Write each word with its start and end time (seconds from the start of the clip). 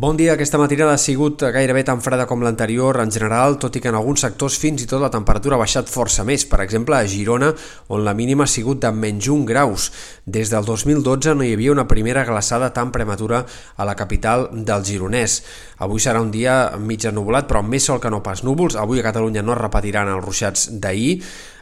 Bon 0.00 0.16
dia, 0.16 0.32
aquesta 0.32 0.56
matinada 0.56 0.94
ha 0.96 1.00
sigut 1.00 1.42
gairebé 1.52 1.82
tan 1.84 1.98
freda 2.00 2.24
com 2.24 2.40
l'anterior 2.40 2.96
en 3.02 3.10
general, 3.12 3.58
tot 3.60 3.74
i 3.76 3.82
que 3.84 3.90
en 3.92 3.98
alguns 3.98 4.22
sectors 4.24 4.54
fins 4.56 4.80
i 4.80 4.86
tot 4.88 5.02
la 5.02 5.10
temperatura 5.12 5.58
ha 5.58 5.60
baixat 5.60 5.92
força 5.92 6.24
més, 6.24 6.46
per 6.48 6.62
exemple 6.64 6.96
a 6.96 7.04
Girona, 7.04 7.50
on 7.92 8.00
la 8.06 8.14
mínima 8.16 8.46
ha 8.46 8.48
sigut 8.48 8.80
de 8.80 8.94
menys 8.96 9.28
1 9.28 9.44
graus. 9.44 9.90
Des 10.24 10.48
del 10.48 10.64
2012 10.64 11.36
no 11.36 11.44
hi 11.44 11.52
havia 11.52 11.76
una 11.76 11.84
primera 11.84 12.24
glaçada 12.24 12.72
tan 12.72 12.94
prematura 12.96 13.42
a 13.76 13.84
la 13.84 13.92
capital 13.92 14.48
del 14.54 14.88
Gironès. 14.88 15.42
Avui 15.84 16.00
serà 16.00 16.24
un 16.24 16.32
dia 16.32 16.78
mig 16.80 17.04
ennubulat, 17.04 17.44
però 17.44 17.60
amb 17.60 17.76
més 17.76 17.84
sol 17.84 18.00
que 18.00 18.08
no 18.08 18.24
pas 18.24 18.40
núvols. 18.40 18.80
Avui 18.80 19.04
a 19.04 19.08
Catalunya 19.10 19.44
no 19.44 19.52
es 19.52 19.60
repetiran 19.60 20.08
els 20.16 20.24
ruixats 20.24 20.70
d'ahir, 20.80 21.18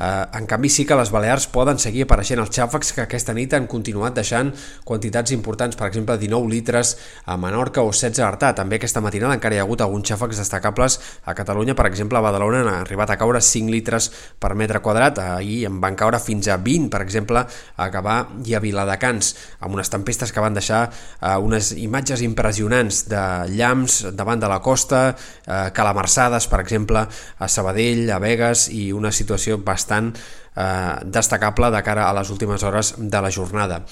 en 0.00 0.46
canvi, 0.48 0.70
sí 0.72 0.86
que 0.88 0.96
les 0.96 1.10
Balears 1.12 1.44
poden 1.52 1.78
seguir 1.78 2.06
apareixent 2.06 2.40
els 2.40 2.52
xàfecs 2.54 2.94
que 2.96 3.02
aquesta 3.04 3.34
nit 3.36 3.52
han 3.52 3.66
continuat 3.68 4.14
deixant 4.16 4.48
quantitats 4.88 5.34
importants, 5.36 5.76
per 5.76 5.90
exemple, 5.90 6.16
19 6.16 6.48
litres 6.48 6.94
a 7.28 7.36
Menorca 7.36 7.82
o 7.84 7.90
16 7.92 8.22
a 8.22 8.28
Artà. 8.30 8.54
També 8.56 8.78
aquesta 8.78 9.02
matinada 9.04 9.36
encara 9.36 9.58
hi 9.58 9.60
ha 9.60 9.66
hagut 9.66 9.84
alguns 9.84 10.08
xàfecs 10.08 10.40
destacables 10.40 10.96
a 11.28 11.34
Catalunya, 11.36 11.74
per 11.76 11.86
exemple, 11.90 12.16
a 12.16 12.24
Badalona 12.24 12.62
han 12.62 12.70
arribat 12.78 13.12
a 13.12 13.18
caure 13.20 13.42
5 13.44 13.68
litres 13.68 14.08
per 14.40 14.54
metre 14.56 14.80
quadrat, 14.80 15.20
ahir 15.20 15.66
en 15.68 15.80
van 15.84 15.98
caure 16.00 16.20
fins 16.22 16.48
a 16.48 16.56
20, 16.56 16.88
per 16.88 17.02
exemple, 17.04 17.44
a 17.76 17.90
Gavà 17.92 18.16
i 18.48 18.56
a 18.56 18.62
Viladecans, 18.64 19.34
amb 19.60 19.76
unes 19.76 19.92
tempestes 19.92 20.32
que 20.32 20.40
van 20.40 20.56
deixar 20.56 20.86
eh, 20.88 21.36
unes 21.36 21.74
imatges 21.76 22.24
impressionants 22.24 23.04
de 23.10 23.22
llamps 23.52 24.00
davant 24.16 24.40
de 24.40 24.48
la 24.48 24.62
costa, 24.64 25.10
eh, 25.44 25.68
calamarsades, 25.76 26.48
per 26.48 26.64
exemple, 26.64 27.04
a 27.04 27.48
Sabadell, 27.48 28.08
a 28.10 28.18
Vegas, 28.22 28.68
i 28.72 28.90
una 28.96 29.12
situació 29.12 29.60
bastant 29.60 29.89
bastant 29.90 30.14
eh, 30.56 30.98
destacable 31.04 31.70
de 31.70 31.82
cara 31.82 32.08
a 32.08 32.14
les 32.14 32.30
últimes 32.30 32.62
hores 32.62 32.94
de 32.98 33.20
la 33.20 33.30
jornada. 33.30 33.82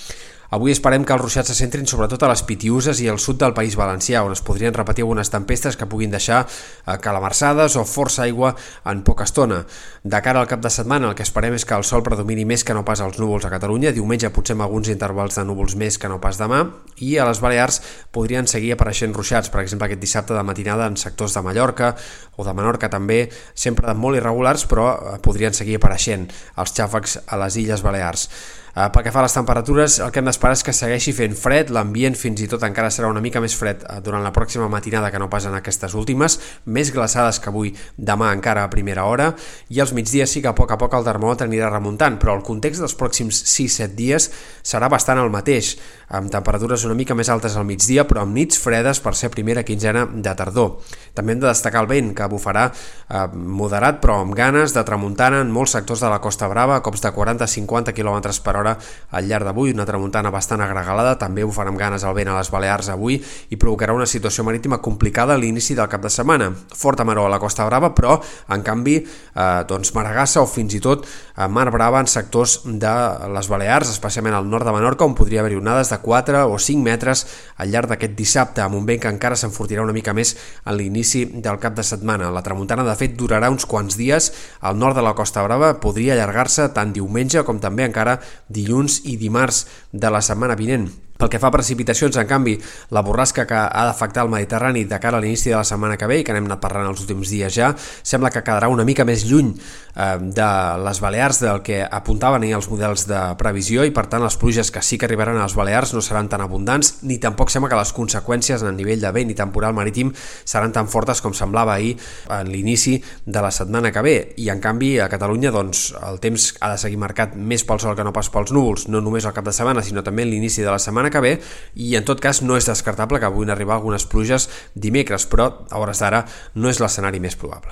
Avui 0.48 0.72
esperem 0.72 1.02
que 1.04 1.12
els 1.12 1.20
ruixats 1.20 1.50
se 1.52 1.54
centrin 1.58 1.84
sobretot 1.84 2.22
a 2.24 2.28
les 2.30 2.40
Pitiuses 2.48 3.02
i 3.04 3.08
al 3.12 3.18
sud 3.20 3.36
del 3.36 3.52
País 3.52 3.74
Valencià, 3.76 4.22
on 4.24 4.32
es 4.32 4.40
podrien 4.40 4.72
repetir 4.72 5.04
algunes 5.04 5.28
tempestes 5.28 5.76
que 5.76 5.84
puguin 5.84 6.14
deixar 6.14 6.38
eh, 6.46 6.94
calamarsades 7.04 7.76
o 7.76 7.82
força 7.84 8.22
aigua 8.24 8.54
en 8.88 9.02
poca 9.04 9.26
estona. 9.28 9.58
De 10.00 10.20
cara 10.24 10.40
al 10.40 10.48
cap 10.48 10.62
de 10.64 10.70
setmana, 10.72 11.10
el 11.10 11.18
que 11.18 11.26
esperem 11.26 11.52
és 11.58 11.66
que 11.68 11.76
el 11.76 11.84
sol 11.84 12.00
predomini 12.06 12.46
més 12.48 12.64
que 12.64 12.72
no 12.72 12.80
pas 12.80 13.02
els 13.04 13.18
núvols 13.20 13.44
a 13.44 13.50
Catalunya, 13.52 13.92
diumenge 13.92 14.30
potser 14.32 14.56
amb 14.56 14.64
alguns 14.64 14.88
intervals 14.88 15.36
de 15.36 15.44
núvols 15.44 15.76
més 15.76 15.98
que 16.00 16.08
no 16.08 16.16
pas 16.22 16.40
demà, 16.40 16.62
i 17.04 17.18
a 17.20 17.26
les 17.28 17.42
Balears 17.44 17.82
podrien 18.16 18.48
seguir 18.48 18.72
apareixent 18.72 19.12
ruixats, 19.12 19.52
per 19.52 19.60
exemple 19.60 19.84
aquest 19.84 20.00
dissabte 20.00 20.32
de 20.32 20.46
matinada 20.48 20.86
en 20.88 20.96
sectors 20.96 21.36
de 21.36 21.42
Mallorca 21.44 21.92
o 22.40 22.46
de 22.46 22.54
Menorca 22.56 22.88
també, 22.88 23.26
sempre 23.52 23.92
molt 23.92 24.16
irregulars, 24.16 24.64
però 24.64 24.88
eh, 24.96 25.18
podrien 25.20 25.52
seguir 25.52 25.76
apareixent 25.76 26.24
els 26.56 26.72
xàfecs 26.72 27.18
a 27.28 27.42
les 27.44 27.60
Illes 27.60 27.84
Balears. 27.84 28.30
Uh, 28.78 28.92
pel 28.94 29.02
que 29.02 29.10
fa 29.10 29.18
a 29.18 29.24
les 29.24 29.34
temperatures, 29.34 29.96
el 30.04 30.12
que 30.14 30.20
hem 30.20 30.28
d'esperar 30.28 30.54
és 30.54 30.60
que 30.62 30.72
segueixi 30.76 31.10
fent 31.10 31.32
fred, 31.34 31.72
l'ambient 31.74 32.14
fins 32.14 32.38
i 32.44 32.46
tot 32.46 32.62
encara 32.62 32.92
serà 32.94 33.08
una 33.10 33.18
mica 33.18 33.40
més 33.42 33.56
fred 33.58 33.80
uh, 33.82 33.96
durant 34.04 34.22
la 34.22 34.30
pròxima 34.30 34.68
matinada 34.70 35.08
que 35.10 35.18
no 35.18 35.26
pas 35.32 35.48
en 35.48 35.56
aquestes 35.58 35.96
últimes, 35.98 36.36
més 36.70 36.92
glaçades 36.94 37.40
que 37.42 37.50
avui 37.50 37.72
demà 37.96 38.28
encara 38.36 38.62
a 38.62 38.70
primera 38.70 39.08
hora, 39.10 39.32
i 39.74 39.80
als 39.82 39.90
migdies 39.96 40.30
sí 40.30 40.44
que 40.44 40.52
a 40.52 40.54
poc 40.54 40.70
a 40.70 40.78
poc 40.78 40.94
el 40.94 41.08
termòmetre 41.08 41.48
anirà 41.50 41.72
remuntant, 41.72 42.20
però 42.22 42.36
el 42.38 42.44
context 42.46 42.84
dels 42.84 42.94
pròxims 43.00 43.40
6-7 43.50 43.98
dies 43.98 44.28
serà 44.62 44.86
bastant 44.86 45.18
el 45.24 45.34
mateix, 45.34 45.72
amb 46.14 46.30
temperatures 46.30 46.86
una 46.86 46.94
mica 46.94 47.18
més 47.18 47.32
altes 47.34 47.58
al 47.58 47.66
migdia, 47.66 48.06
però 48.06 48.22
amb 48.22 48.38
nits 48.38 48.62
fredes 48.62 49.02
per 49.02 49.16
ser 49.18 49.32
primera 49.34 49.66
quinzena 49.66 50.06
de 50.06 50.36
tardor. 50.38 50.78
També 51.18 51.34
hem 51.34 51.42
de 51.42 51.50
destacar 51.50 51.82
el 51.82 51.90
vent, 51.90 52.14
que 52.14 52.30
bufarà 52.30 52.68
eh, 52.70 53.26
moderat 53.34 53.98
però 53.98 54.20
amb 54.22 54.38
ganes 54.38 54.70
de 54.76 54.86
tramuntana 54.86 55.42
en 55.42 55.50
molts 55.50 55.74
sectors 55.74 56.06
de 56.06 56.14
la 56.14 56.22
Costa 56.22 56.46
Brava, 56.46 56.78
cops 56.78 57.02
de 57.02 57.10
40-50 57.10 57.96
km 57.98 58.22
per 58.38 58.54
hora 58.54 58.67
al 58.76 59.28
llarg 59.28 59.48
d'avui, 59.48 59.72
una 59.72 59.86
tramuntana 59.88 60.32
bastant 60.34 60.60
agregalada, 60.64 61.16
també 61.20 61.44
ho 61.44 61.52
farà 61.54 61.72
amb 61.72 61.80
ganes 61.80 62.04
el 62.04 62.16
vent 62.16 62.32
a 62.32 62.36
les 62.36 62.50
Balears 62.52 62.90
avui 62.92 63.18
i 63.48 63.56
provocarà 63.56 63.94
una 63.96 64.06
situació 64.06 64.44
marítima 64.44 64.80
complicada 64.84 65.34
a 65.34 65.40
l'inici 65.40 65.76
del 65.78 65.88
cap 65.88 66.02
de 66.04 66.12
setmana. 66.12 66.50
Forta 66.76 67.06
maró 67.08 67.26
a 67.26 67.32
la 67.32 67.40
Costa 67.40 67.66
Brava, 67.68 67.92
però 67.94 68.18
en 68.52 68.64
canvi 68.66 68.98
eh, 69.00 69.64
doncs 69.68 69.94
Maragassa 69.96 70.42
o 70.42 70.48
fins 70.50 70.76
i 70.76 70.82
tot 70.84 71.06
eh, 71.06 71.46
Mar 71.48 71.70
Brava 71.72 72.02
en 72.02 72.10
sectors 72.10 72.58
de 72.64 72.94
les 73.34 73.48
Balears, 73.48 73.92
especialment 73.94 74.36
al 74.36 74.48
nord 74.48 74.68
de 74.68 74.74
Menorca, 74.74 75.06
on 75.06 75.16
podria 75.18 75.40
haver-hi 75.42 75.60
onades 75.60 75.92
de 75.92 76.00
4 76.02 76.44
o 76.48 76.58
5 76.58 76.84
metres 76.84 77.24
al 77.56 77.72
llarg 77.72 77.92
d'aquest 77.92 78.16
dissabte, 78.18 78.62
amb 78.64 78.78
un 78.78 78.86
vent 78.88 79.00
que 79.02 79.12
encara 79.12 79.38
s'enfortirà 79.38 79.84
una 79.84 79.96
mica 79.96 80.14
més 80.16 80.34
en 80.64 80.76
l'inici 80.78 81.24
del 81.28 81.60
cap 81.62 81.76
de 81.76 81.84
setmana. 81.86 82.32
La 82.34 82.44
tramuntana, 82.44 82.84
de 82.86 82.96
fet, 82.98 83.16
durarà 83.18 83.50
uns 83.52 83.66
quants 83.68 83.96
dies 83.98 84.32
al 84.60 84.78
nord 84.78 84.98
de 84.98 85.04
la 85.04 85.14
Costa 85.18 85.44
Brava, 85.46 85.74
podria 85.82 86.14
allargar-se 86.16 86.68
tant 86.76 86.92
diumenge 86.94 87.44
com 87.46 87.60
també 87.62 87.86
encara 87.86 88.18
dilluns 88.48 89.02
i 89.04 89.16
dimarts 89.20 89.66
de 89.92 90.10
la 90.10 90.22
setmana 90.24 90.56
vinent. 90.58 90.88
Pel 91.18 91.32
que 91.32 91.40
fa 91.42 91.48
a 91.50 91.54
precipitacions, 91.54 92.14
en 92.16 92.28
canvi, 92.30 92.54
la 92.94 93.02
borrasca 93.02 93.42
que 93.46 93.58
ha 93.58 93.84
d'afectar 93.88 94.22
el 94.22 94.30
Mediterrani 94.30 94.84
de 94.86 95.00
cara 95.02 95.18
a 95.18 95.20
l'inici 95.20 95.50
de 95.50 95.56
la 95.56 95.64
setmana 95.66 95.96
que 95.98 96.06
ve 96.06 96.20
i 96.20 96.24
que 96.24 96.34
n'hem 96.34 96.46
anat 96.46 96.60
parlant 96.62 96.86
els 96.92 97.02
últims 97.02 97.32
dies 97.34 97.50
ja, 97.56 97.72
sembla 98.06 98.30
que 98.30 98.44
quedarà 98.46 98.68
una 98.70 98.86
mica 98.86 99.02
més 99.08 99.24
lluny 99.26 99.50
eh, 99.98 100.14
de 100.22 100.50
les 100.84 101.00
Balears 101.02 101.40
del 101.42 101.58
que 101.66 101.80
apuntaven 101.82 102.46
els 102.46 102.68
models 102.70 103.08
de 103.10 103.18
previsió 103.40 103.82
i 103.82 103.90
per 103.90 104.06
tant 104.06 104.22
les 104.22 104.38
pluges 104.38 104.70
que 104.70 104.82
sí 104.82 104.94
que 104.98 105.08
arribaran 105.08 105.40
a 105.40 105.48
les 105.48 105.56
Balears 105.58 105.92
no 105.96 106.02
seran 106.04 106.30
tan 106.30 106.44
abundants 106.44 107.00
ni 107.02 107.18
tampoc 107.18 107.50
sembla 107.50 107.72
que 107.72 107.80
les 107.80 107.92
conseqüències 107.96 108.62
en 108.62 108.70
el 108.70 108.78
nivell 108.78 109.02
de 109.02 109.10
vent 109.10 109.34
i 109.34 109.36
temporal 109.38 109.74
marítim 109.74 110.12
seran 110.44 110.70
tan 110.72 110.86
fortes 110.86 111.18
com 111.24 111.34
semblava 111.34 111.74
ahir 111.74 111.96
en 112.30 112.52
l'inici 112.52 112.94
de 113.26 113.42
la 113.42 113.50
setmana 113.50 113.90
que 113.90 114.06
ve. 114.06 114.16
I 114.38 114.48
en 114.54 114.62
canvi 114.62 114.94
a 115.02 115.10
Catalunya 115.10 115.50
doncs 115.50 115.88
el 115.98 116.22
temps 116.22 116.52
ha 116.60 116.70
de 116.76 116.78
seguir 116.78 117.02
marcat 117.02 117.34
més 117.34 117.66
pel 117.66 117.82
sol 117.82 117.98
que 117.98 118.06
no 118.06 118.14
pas 118.14 118.30
pels 118.30 118.54
núvols, 118.54 118.86
no 118.88 119.02
només 119.02 119.26
al 119.26 119.34
cap 119.34 119.50
de 119.50 119.56
setmana 119.56 119.82
sinó 119.82 120.06
també 120.06 120.26
l'inici 120.28 120.62
de 120.62 120.70
la 120.70 120.78
setmana 120.78 121.07
setmana 121.08 121.10
que 121.10 121.20
ve 121.20 121.40
i 121.74 121.96
en 121.96 122.04
tot 122.04 122.20
cas 122.20 122.42
no 122.42 122.56
és 122.56 122.68
descartable 122.68 123.20
que 123.20 123.30
puguin 123.30 123.50
arribar 123.50 123.76
algunes 123.76 124.06
pluges 124.06 124.48
dimecres, 124.74 125.26
però 125.26 125.66
a 125.70 125.78
hores 125.78 126.00
d'ara 126.00 126.24
no 126.54 126.68
és 126.68 126.80
l'escenari 126.80 127.20
més 127.20 127.36
probable. 127.36 127.66